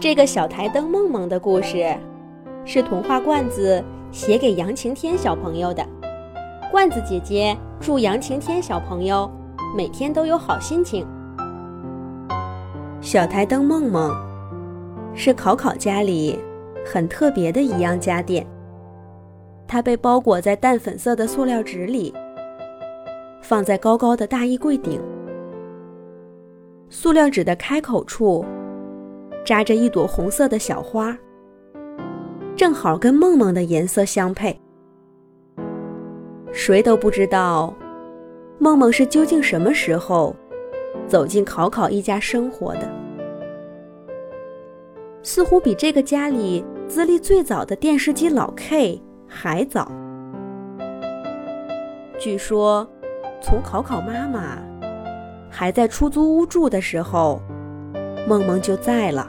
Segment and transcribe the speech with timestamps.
[0.00, 1.92] 这个小台灯梦梦的故事，
[2.64, 3.82] 是童话罐子
[4.12, 5.84] 写给杨晴天小朋友的。
[6.70, 9.28] 罐子姐姐祝杨晴天小朋友
[9.76, 11.04] 每天都有好心情。
[13.00, 14.14] 小台灯梦梦
[15.16, 16.38] 是考考家里
[16.86, 18.46] 很特别的一样家电，
[19.66, 22.14] 它被包裹在淡粉色的塑料纸里，
[23.42, 25.00] 放在高高的大衣柜顶。
[26.88, 28.44] 塑料纸的开口处。
[29.48, 31.16] 扎着一朵红色的小花，
[32.54, 34.54] 正好跟梦梦的颜色相配。
[36.52, 37.74] 谁都不知道，
[38.58, 40.36] 梦梦是究竟什么时候
[41.06, 42.86] 走进考考一家生活的。
[45.22, 49.90] 似乎比这个家里资历最早的电视机老 K 还早。
[52.18, 52.86] 据说，
[53.40, 54.58] 从考考妈妈
[55.48, 57.40] 还在出租屋住的时候，
[58.28, 59.26] 梦梦就在了。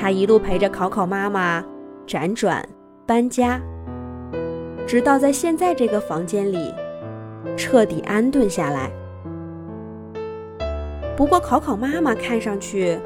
[0.00, 1.64] 他一路陪着考考妈妈
[2.06, 2.64] 辗转
[3.04, 3.60] 搬家，
[4.86, 6.72] 直到在现在这个房间里
[7.56, 8.88] 彻底安顿下来。
[11.16, 12.96] 不过，考考妈妈看上去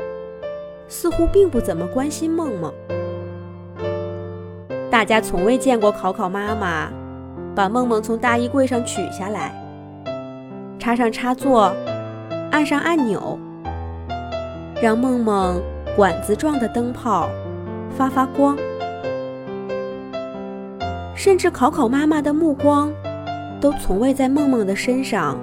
[0.86, 2.70] 似乎并不怎么关心梦梦。
[4.90, 6.92] 大家从未见过考考妈妈
[7.54, 9.50] 把梦梦从大衣柜上取下来，
[10.78, 11.74] 插上插座，
[12.50, 13.38] 按上按钮，
[14.82, 15.58] 让梦梦。
[15.94, 17.28] 管子状的灯泡
[17.90, 18.56] 发发光，
[21.14, 22.90] 甚至考考妈妈的目光
[23.60, 25.38] 都从未在梦梦的身上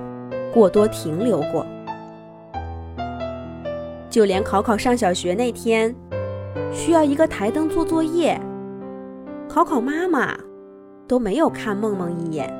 [0.52, 1.64] 过多停留过。
[4.10, 5.96] 就连考考上小学那天，
[6.74, 8.42] 需要一个台灯做作业，
[9.48, 10.36] 考考妈妈
[11.08, 12.52] 都没有看梦梦一眼，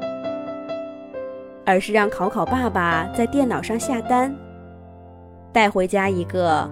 [1.66, 4.32] 而是让考考爸爸在电脑上下单，
[5.52, 6.70] 带回家一个。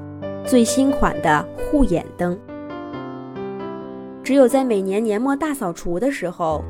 [0.48, 2.40] 最新款的护眼灯，
[4.24, 6.64] 只有在每年年末大扫除的时候，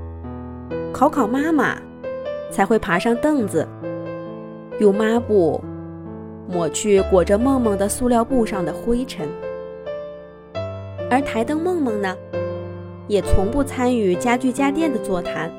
[0.92, 1.77] 考考妈妈
[2.49, 3.67] 才会爬上凳子，
[4.80, 5.64] 用抹布
[6.52, 9.30] 抹去裹着梦梦的塑料布上的灰尘。
[11.11, 12.17] 而台灯梦梦呢，
[13.08, 15.52] 也从不参与家具家电的座谈。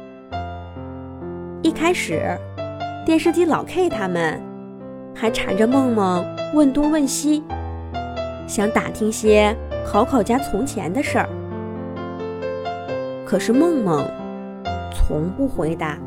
[1.63, 2.37] 一开始，
[3.07, 4.43] 电视机老 K 他们
[5.15, 7.45] 还缠着梦梦问东问西。
[8.49, 9.55] 想打听些
[9.87, 11.29] 考考家从前的事儿，
[13.27, 14.05] 可是梦梦
[14.91, 15.99] 从不回答。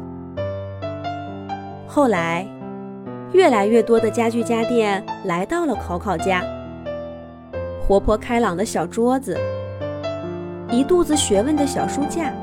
[1.87, 2.47] 后来，
[3.31, 6.43] 越来越多的家具家电来到了考考家，
[7.79, 9.37] 活泼开朗的小桌子，
[10.71, 12.33] 一肚子学问的小书架，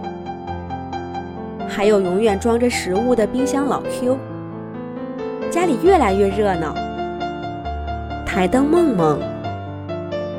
[1.68, 4.16] 还有永远装着食物的冰箱老 Q，
[5.50, 6.72] 家里越来越热闹。
[8.24, 9.18] 台灯梦梦。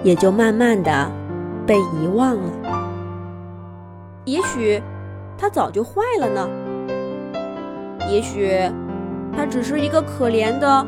[0.03, 1.11] 也就慢慢的
[1.65, 2.51] 被遗忘了。
[4.25, 4.81] 也许
[5.37, 6.49] 它早就坏了呢。
[8.09, 8.57] 也许
[9.35, 10.85] 它只是一个可怜的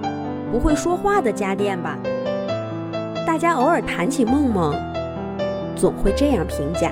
[0.51, 1.97] 不会说话的家电吧。
[3.27, 4.73] 大家偶尔谈起梦梦，
[5.75, 6.91] 总会这样评价。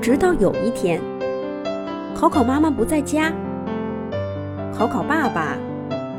[0.00, 1.00] 直到有一天，
[2.14, 3.32] 考考妈妈不在家，
[4.76, 5.56] 考考爸爸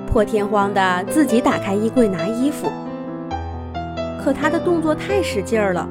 [0.07, 2.71] 破天荒的自己打开衣柜拿衣服。
[4.23, 5.87] 可他的动作太使劲儿了，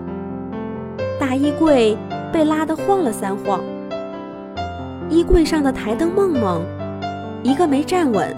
[1.18, 1.96] 大衣柜
[2.32, 3.60] 被拉得晃了三晃。
[5.08, 6.62] 衣柜上的台灯梦梦，
[7.42, 8.32] 一个没站稳，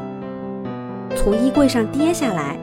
[1.14, 2.56] 从衣柜上跌下来，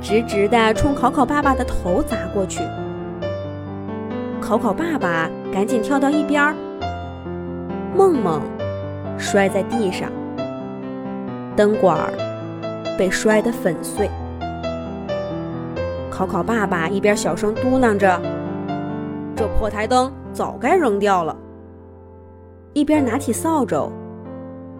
[0.00, 2.62] 直直的冲考考爸爸的头砸过去。
[4.40, 6.54] 考考爸爸赶紧跳到一边儿，
[7.96, 8.40] 梦梦
[9.18, 10.08] 摔在地上，
[11.56, 12.12] 灯管儿
[12.96, 14.08] 被摔得粉碎。
[16.12, 18.20] 考考爸爸一边小声嘟囔着
[19.34, 21.34] ：“这破台灯早该扔掉了。”
[22.74, 23.90] 一边拿起扫帚，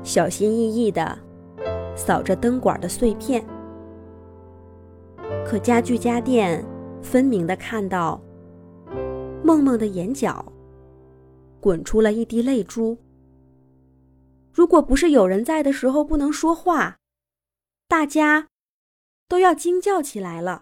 [0.03, 1.19] 小心翼翼地
[1.97, 3.43] 扫着灯管的碎片。
[5.47, 6.62] 可家具家电
[7.00, 8.20] 分明地看到，
[9.43, 10.44] 梦梦的眼角
[11.61, 12.99] 滚出了一滴泪珠。
[14.52, 16.99] 如果不是有人在的时候不能说话，
[17.88, 18.49] 大家
[19.29, 20.61] 都要惊叫起来了。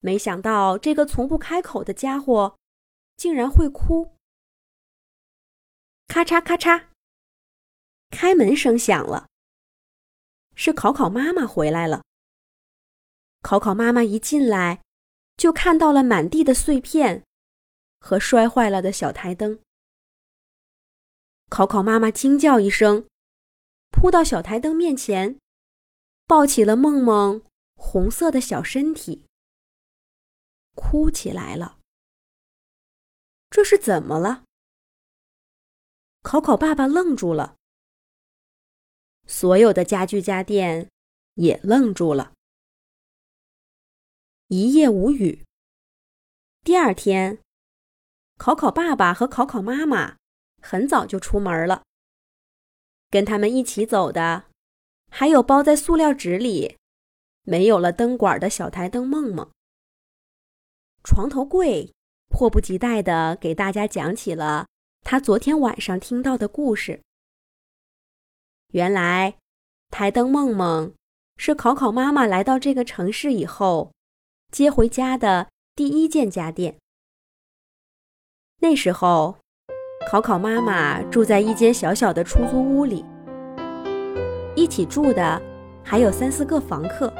[0.00, 2.58] 没想到这个从不开口的家伙，
[3.16, 4.16] 竟然会哭。
[6.08, 6.86] 咔嚓咔嚓，
[8.10, 9.28] 开门声响了。
[10.56, 12.02] 是考考妈妈回来了。
[13.42, 14.82] 考考妈妈一进来，
[15.36, 17.24] 就看到了满地的碎片
[18.00, 19.60] 和摔坏了的小台灯。
[21.48, 23.06] 考考妈妈惊叫一声，
[23.90, 25.38] 扑到小台灯面前，
[26.26, 27.42] 抱起了梦梦
[27.76, 29.24] 红色的小身体，
[30.74, 31.78] 哭起来了。
[33.50, 34.44] 这是怎么了？
[36.22, 37.56] 考考爸爸愣住了，
[39.26, 40.90] 所有的家具家电
[41.34, 42.34] 也愣住了，
[44.48, 45.44] 一夜无语。
[46.62, 47.38] 第二天，
[48.36, 50.18] 考考爸爸和考考妈妈
[50.60, 51.82] 很早就出门了。
[53.08, 54.44] 跟他们一起走的，
[55.08, 56.76] 还有包在塑料纸里、
[57.42, 59.50] 没有了灯管的小台灯梦梦。
[61.02, 61.92] 床头柜
[62.28, 64.66] 迫不及待地给大家讲起了
[65.02, 67.00] 他昨天晚上听到的故事。
[68.72, 69.36] 原来，
[69.90, 70.92] 台灯梦梦
[71.36, 73.92] 是考考妈妈来到这个城市以后
[74.52, 76.76] 接回家的第一件家电。
[78.60, 79.36] 那时候。
[80.08, 83.04] 考考妈妈住在一间小小的出租屋里，
[84.56, 85.40] 一起住的
[85.84, 87.12] 还有三四个房客。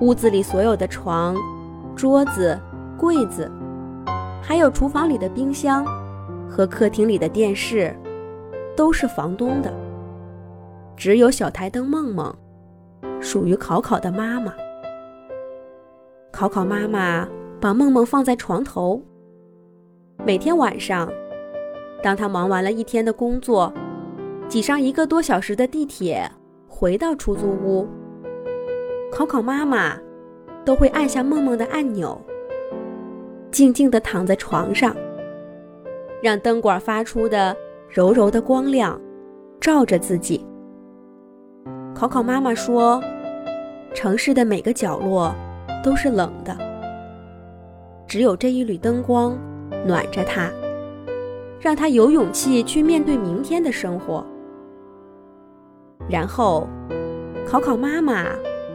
[0.00, 1.36] 屋子里所有的床、
[1.96, 2.60] 桌子、
[2.98, 3.50] 柜子，
[4.42, 5.82] 还有厨房里的冰箱
[6.46, 7.96] 和客厅里的电视，
[8.76, 9.72] 都是房东的。
[10.94, 12.34] 只有小台灯梦梦，
[13.18, 14.52] 属于考考的妈妈。
[16.30, 17.26] 考考妈妈
[17.58, 19.02] 把梦梦放在床头。
[20.22, 21.10] 每天晚上，
[22.02, 23.72] 当他忙完了一天的工作，
[24.48, 26.30] 挤上一个多小时的地铁
[26.68, 27.88] 回到出租屋，
[29.10, 29.98] 考考妈妈
[30.66, 32.20] 都会按下梦梦的按钮，
[33.50, 34.94] 静静地躺在床上，
[36.20, 37.56] 让灯管发出的
[37.88, 39.00] 柔柔的光亮
[39.58, 40.44] 照着自己。
[41.94, 43.02] 考考妈妈说
[43.94, 45.34] ：“城市的每个角落
[45.82, 46.54] 都是冷的，
[48.06, 49.34] 只有这一缕灯光。”
[49.84, 50.50] 暖着他，
[51.60, 54.24] 让他有勇气去面对明天的生活。
[56.08, 56.68] 然后，
[57.46, 58.26] 考考妈妈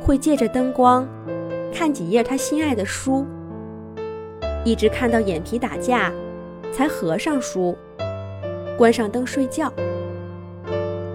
[0.01, 1.07] 会借着灯光
[1.73, 3.25] 看几页他心爱的书，
[4.63, 6.11] 一直看到眼皮打架，
[6.71, 7.75] 才合上书，
[8.77, 9.71] 关上灯睡觉。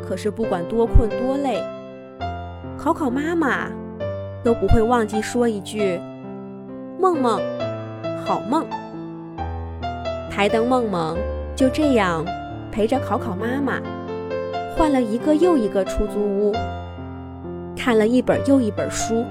[0.06, 1.62] 可是不管多困多累，
[2.78, 3.68] 考考妈妈
[4.42, 6.00] 都不会忘记说一句
[6.98, 7.40] ：“梦梦，
[8.24, 8.66] 好梦。”
[10.30, 11.16] 台灯梦梦
[11.54, 12.24] 就这样
[12.72, 13.80] 陪着考考妈妈，
[14.76, 16.52] 换了一个又一个出租屋，
[17.76, 19.24] 看了一本又一本书。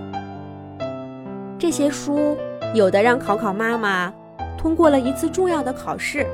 [1.57, 2.38] 这些书
[2.74, 4.13] 有的让考考妈妈
[4.57, 6.25] 通过了一次重要的考试，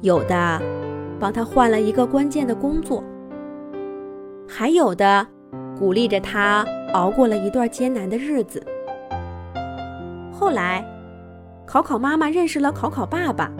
[0.00, 0.62] 有的
[1.18, 3.02] 帮他换了一个关键的工作，
[4.48, 5.26] 还有的
[5.78, 8.64] 鼓励着他熬过了一段艰难的日子。
[10.32, 10.84] 后来。
[11.66, 13.50] 考考妈妈认识了考考爸爸，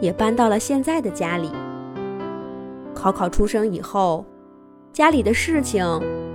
[0.00, 1.52] 也搬到了现在的家里。
[2.94, 4.24] 考考出生以后，
[4.90, 5.84] 家里的事情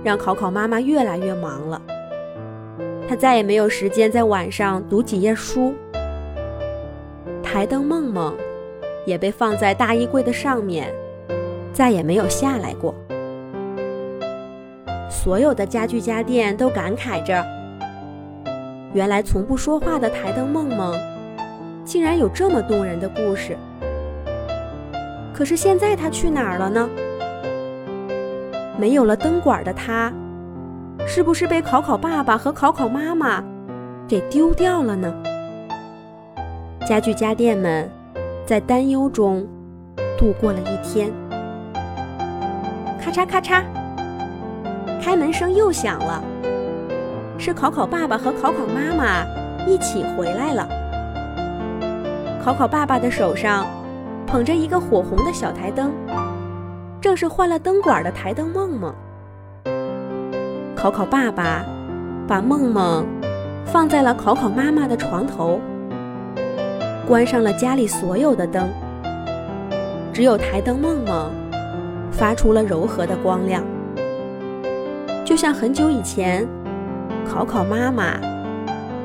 [0.04, 1.82] 让考考妈妈越来越忙了，
[3.08, 5.74] 他再也没有时间在晚上读几页书。
[7.42, 8.34] 台灯梦梦
[9.06, 10.92] 也被放在大衣柜的上面，
[11.72, 12.94] 再也没有下来过。
[15.08, 17.44] 所有的家具家电都感慨着。
[18.92, 20.94] 原来从不说话的台灯梦梦，
[21.84, 23.56] 竟然有这么动人的故事。
[25.32, 26.88] 可是现在他去哪儿了呢？
[28.78, 30.12] 没有了灯管的他，
[31.06, 33.42] 是不是被考考爸爸和考考妈妈
[34.08, 35.14] 给丢掉了呢？
[36.86, 37.88] 家具家电们
[38.44, 39.46] 在担忧中
[40.18, 41.12] 度过了一天。
[43.00, 43.62] 咔嚓咔嚓，
[45.00, 46.22] 开门声又响了。
[47.38, 49.24] 是考考爸爸和考考妈妈
[49.66, 50.68] 一起回来了。
[52.42, 53.66] 考考爸爸的手上
[54.26, 55.92] 捧着一个火红的小台灯，
[57.00, 58.94] 正是换了灯管的台灯梦梦。
[60.84, 61.64] 考考爸爸
[62.28, 63.06] 把梦梦
[63.64, 65.58] 放在了考考妈妈的床头，
[67.08, 68.68] 关上了家里所有的灯，
[70.12, 71.30] 只有台灯梦梦
[72.12, 73.64] 发出了柔和的光亮，
[75.24, 76.46] 就像很久以前。
[77.26, 78.20] 考考妈妈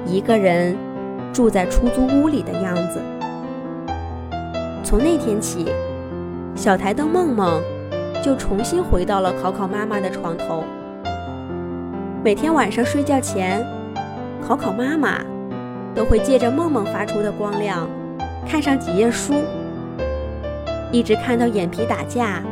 [0.06, 0.76] 一个人
[1.32, 3.02] 住在出租屋里的样子。
[4.84, 5.72] 从那天起，
[6.58, 7.64] 小台灯梦梦
[8.22, 10.66] 就重新回到了考考妈妈的床头。
[12.22, 13.66] 每天晚上睡觉前，
[14.46, 15.22] 考考妈妈
[15.96, 17.88] 都会借着梦梦发出的光亮，
[18.46, 19.36] 看上几页书，
[20.92, 22.44] 一直看到眼皮打架，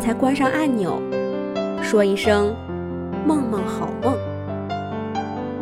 [0.00, 1.00] 才关上按钮，
[1.80, 2.52] 说一声
[3.24, 4.16] “梦梦好梦”。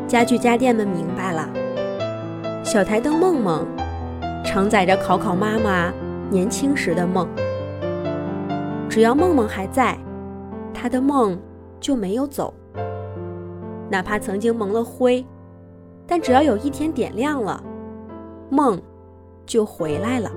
[0.09, 1.47] 家具家电们明白了，
[2.65, 3.67] 小台灯梦梦
[4.43, 5.93] 承载着考考妈妈
[6.31, 7.29] 年轻时的梦。
[8.89, 9.99] 只要梦梦还在，
[10.73, 11.39] 她的梦
[11.79, 12.55] 就没有走。
[13.95, 15.25] 哪怕曾经蒙了灰，
[16.05, 17.63] 但只要有一天点亮了，
[18.51, 18.83] 梦
[19.47, 20.29] 就回来了。